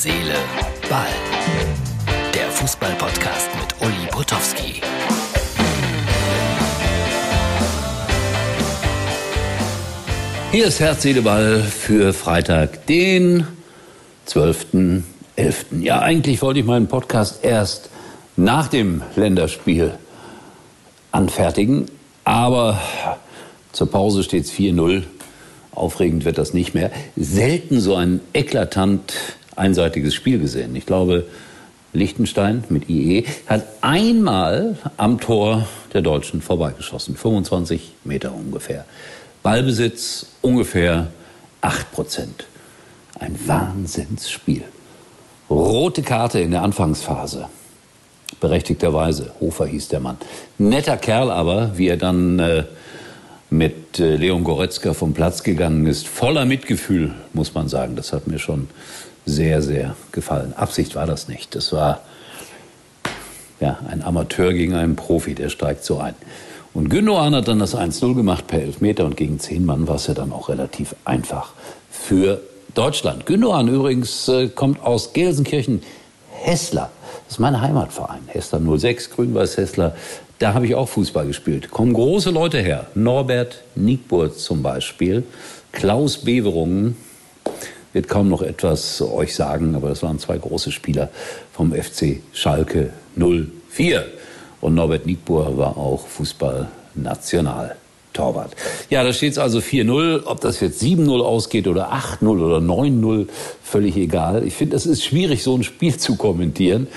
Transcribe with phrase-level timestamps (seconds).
[0.00, 0.36] Seele,
[0.88, 1.08] Ball.
[2.32, 4.80] Der Fußball-Podcast mit Uli Potowski.
[10.52, 13.44] Hier ist Herz, Seele, Ball für Freitag, den
[14.28, 15.02] 12.11.
[15.80, 17.90] Ja, eigentlich wollte ich meinen Podcast erst
[18.36, 19.94] nach dem Länderspiel
[21.10, 21.86] anfertigen,
[22.22, 22.80] aber
[23.72, 25.02] zur Pause steht es 4-0.
[25.72, 26.92] Aufregend wird das nicht mehr.
[27.16, 29.12] Selten so ein eklatant
[29.58, 30.74] einseitiges Spiel gesehen.
[30.76, 31.26] Ich glaube,
[31.92, 37.16] Liechtenstein mit IE hat einmal am Tor der Deutschen vorbeigeschossen.
[37.16, 38.84] 25 Meter ungefähr.
[39.42, 41.08] Ballbesitz ungefähr
[41.60, 42.46] 8 Prozent.
[43.18, 44.64] Ein Wahnsinnsspiel.
[45.48, 47.48] Rote Karte in der Anfangsphase.
[48.40, 49.32] Berechtigterweise.
[49.40, 50.18] Hofer hieß der Mann.
[50.58, 52.64] Netter Kerl aber, wie er dann äh,
[53.50, 56.06] mit äh, Leon Goretzka vom Platz gegangen ist.
[56.06, 57.96] Voller Mitgefühl, muss man sagen.
[57.96, 58.68] Das hat mir schon
[59.28, 60.54] sehr, sehr gefallen.
[60.54, 61.54] Absicht war das nicht.
[61.54, 62.00] Das war
[63.60, 66.14] ja, ein Amateur gegen einen Profi, der steigt so ein.
[66.74, 70.06] Und Gündogan hat dann das 1-0 gemacht per Elfmeter und gegen zehn Mann war es
[70.06, 71.52] ja dann auch relativ einfach
[71.90, 72.40] für
[72.74, 73.26] Deutschland.
[73.26, 75.82] Gündogan übrigens äh, kommt aus Gelsenkirchen,
[76.30, 76.90] Hessler.
[77.24, 78.20] Das ist mein Heimatverein.
[78.28, 79.96] Hessler 06, Grün-Weiß Hessler.
[80.38, 81.70] Da habe ich auch Fußball gespielt.
[81.70, 82.86] Kommen große Leute her.
[82.94, 85.24] Norbert Nickburg zum Beispiel.
[85.72, 86.96] Klaus Beverungen,
[87.92, 91.10] wird kaum noch etwas euch sagen, aber das waren zwei große Spieler
[91.52, 94.04] vom FC Schalke 04.
[94.60, 97.76] Und Norbert Nietbuhr war auch Fußballnational.
[98.14, 98.56] Torwart.
[98.90, 100.24] Ja, da steht es also 4-0.
[100.24, 103.28] Ob das jetzt 7-0 ausgeht oder 8-0 oder 9-0,
[103.62, 104.44] völlig egal.
[104.44, 106.88] Ich finde, es ist schwierig, so ein Spiel zu kommentieren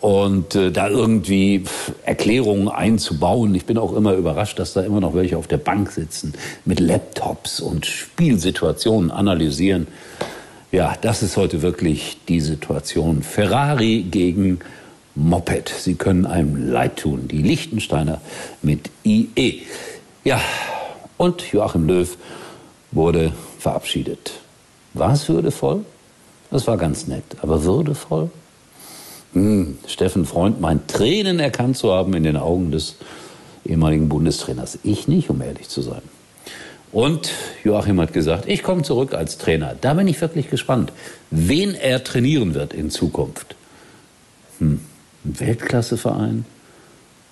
[0.00, 1.64] und äh, da irgendwie
[2.04, 3.54] Erklärungen einzubauen.
[3.54, 6.80] Ich bin auch immer überrascht, dass da immer noch welche auf der Bank sitzen mit
[6.80, 9.86] Laptops und Spielsituationen analysieren.
[10.70, 13.22] Ja, das ist heute wirklich die Situation.
[13.22, 14.60] Ferrari gegen
[15.14, 15.68] Moped.
[15.68, 17.26] Sie können einem leid tun.
[17.28, 18.20] Die Lichtensteiner
[18.62, 19.62] mit IE.
[20.24, 20.40] Ja,
[21.16, 22.16] und Joachim Löw
[22.92, 24.32] wurde verabschiedet.
[24.94, 25.84] War es würdevoll?
[26.50, 28.30] Das war ganz nett, aber würdevoll?
[29.38, 32.96] Hm, Steffen Freund meint Tränen erkannt zu haben in den Augen des
[33.64, 34.80] ehemaligen Bundestrainers.
[34.82, 36.02] Ich nicht, um ehrlich zu sein.
[36.90, 37.30] Und
[37.62, 39.76] Joachim hat gesagt, ich komme zurück als Trainer.
[39.80, 40.92] Da bin ich wirklich gespannt,
[41.30, 43.54] wen er trainieren wird in Zukunft.
[44.58, 44.80] Hm,
[45.24, 46.44] ein Weltklasseverein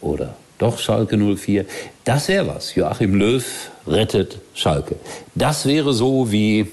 [0.00, 1.66] oder doch Schalke 04?
[2.04, 2.74] Das wäre was.
[2.76, 4.96] Joachim Löw rettet Schalke.
[5.34, 6.66] Das wäre so wie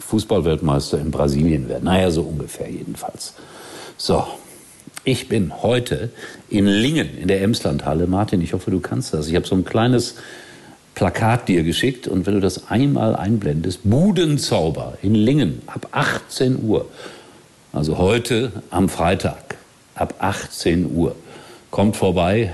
[0.00, 1.84] Fußballweltmeister in Brasilien werden.
[1.84, 3.32] Naja, so ungefähr jedenfalls.
[4.00, 4.24] So,
[5.02, 6.10] ich bin heute
[6.48, 8.06] in Lingen in der Emslandhalle.
[8.06, 9.26] Martin, ich hoffe, du kannst das.
[9.26, 10.14] Ich habe so ein kleines
[10.94, 16.86] Plakat dir geschickt und wenn du das einmal einblendest, Budenzauber in Lingen ab 18 Uhr.
[17.72, 19.56] Also heute am Freitag
[19.96, 21.16] ab 18 Uhr.
[21.72, 22.52] Kommt vorbei,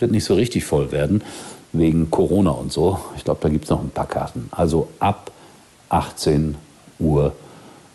[0.00, 1.22] wird nicht so richtig voll werden
[1.72, 2.98] wegen Corona und so.
[3.16, 4.48] Ich glaube, da gibt es noch ein paar Karten.
[4.50, 5.30] Also ab
[5.88, 6.56] 18
[6.98, 7.32] Uhr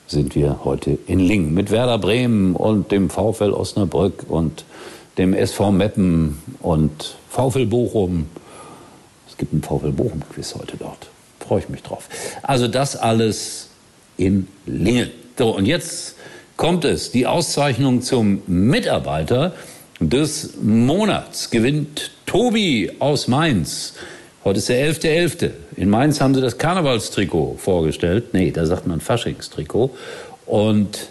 [0.07, 4.63] sind wir heute in Lingen mit Werder Bremen und dem VfL Osnabrück und
[5.17, 8.27] dem SV Meppen und VfL Bochum.
[9.29, 11.09] Es gibt ein VfL Bochum-Quiz heute dort.
[11.39, 12.07] Freue ich mich drauf.
[12.41, 13.69] Also das alles
[14.15, 15.11] in Lingen.
[15.37, 16.15] So, und jetzt
[16.55, 17.11] kommt es.
[17.11, 19.53] Die Auszeichnung zum Mitarbeiter
[19.99, 23.93] des Monats gewinnt Tobi aus Mainz.
[24.43, 25.39] Heute ist der 11.11.
[25.39, 25.51] .11.
[25.75, 28.33] In Mainz haben sie das Karnevalstrikot vorgestellt.
[28.33, 29.91] Nee, da sagt man Faschingstrikot.
[30.45, 31.09] Und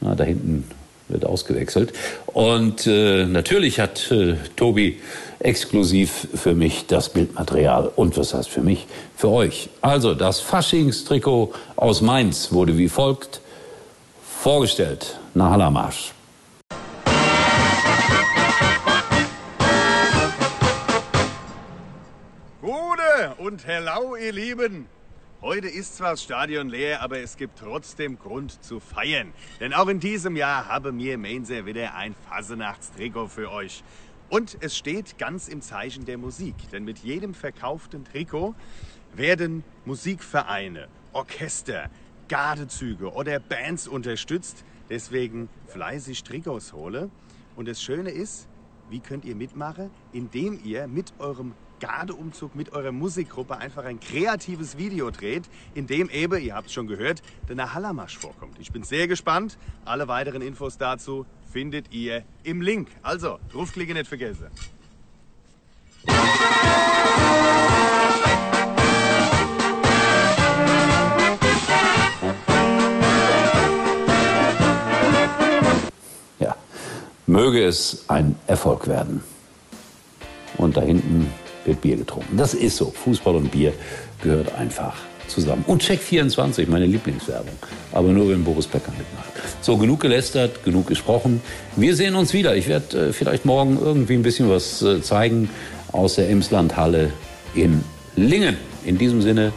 [0.00, 0.64] na, da hinten
[1.08, 1.92] wird ausgewechselt.
[2.26, 4.98] Und äh, natürlich hat äh, Tobi
[5.38, 7.90] exklusiv für mich das Bildmaterial.
[7.94, 8.86] Und was heißt für mich?
[9.16, 9.68] Für euch.
[9.80, 13.40] Also, das Faschingstrikot aus Mainz wurde wie folgt
[14.40, 15.18] vorgestellt.
[15.34, 16.12] Nach Hallermarsch.
[23.42, 24.86] Und hello, ihr Lieben!
[25.40, 29.32] Heute ist zwar das Stadion leer, aber es gibt trotzdem Grund zu feiern.
[29.58, 33.82] Denn auch in diesem Jahr habe mir Mainzer wieder ein Fasenachtstrikot für euch.
[34.30, 36.54] Und es steht ganz im Zeichen der Musik.
[36.70, 38.54] Denn mit jedem verkauften Trikot
[39.12, 41.90] werden Musikvereine, Orchester,
[42.28, 44.64] Gardezüge oder Bands unterstützt.
[44.88, 47.10] Deswegen fleißig Trikots hole.
[47.56, 48.46] Und das Schöne ist,
[48.88, 49.90] wie könnt ihr mitmachen?
[50.12, 55.42] Indem ihr mit eurem Gardeumzug mit eurer Musikgruppe einfach ein kreatives Video dreht,
[55.74, 58.56] in dem eben, ihr habt es schon gehört, der Nahalamarsch vorkommt.
[58.60, 59.58] Ich bin sehr gespannt.
[59.84, 62.88] Alle weiteren Infos dazu findet ihr im Link.
[63.02, 64.46] Also, draufklicken nicht vergessen.
[77.26, 79.22] möge es ein Erfolg werden.
[80.58, 81.32] Und da hinten
[81.64, 82.36] wird Bier getrunken.
[82.36, 82.90] Das ist so.
[82.90, 83.72] Fußball und Bier
[84.22, 84.94] gehört einfach
[85.28, 85.64] zusammen.
[85.66, 87.54] Und Check 24, meine Lieblingswerbung.
[87.92, 89.30] Aber nur, wenn Boris Becker mitmacht.
[89.60, 91.40] So, genug gelästert, genug gesprochen.
[91.76, 92.56] Wir sehen uns wieder.
[92.56, 95.48] Ich werde äh, vielleicht morgen irgendwie ein bisschen was äh, zeigen
[95.92, 97.12] aus der Emslandhalle
[97.54, 97.84] in
[98.16, 98.56] Lingen.
[98.84, 99.52] In diesem Sinne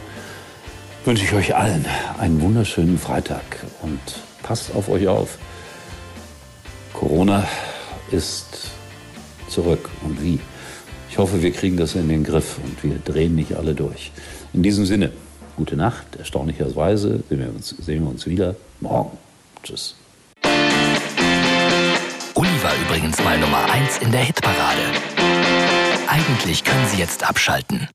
[1.04, 1.84] wünsche ich euch allen
[2.18, 3.42] einen wunderschönen Freitag
[3.82, 4.00] und
[4.42, 5.38] passt auf euch auf.
[6.92, 7.46] Corona
[8.10, 8.70] ist
[9.48, 9.90] zurück.
[10.02, 10.40] Und wie?
[11.16, 14.12] Ich hoffe, wir kriegen das in den Griff und wir drehen nicht alle durch.
[14.52, 15.12] In diesem Sinne,
[15.56, 16.14] gute Nacht.
[16.18, 19.16] Erstaunlicherweise sehen wir uns, sehen wir uns wieder morgen.
[19.62, 19.96] Tschüss.
[22.34, 24.82] Uli war übrigens mal Nummer 1 in der Hitparade.
[26.06, 27.88] Eigentlich können Sie jetzt abschalten.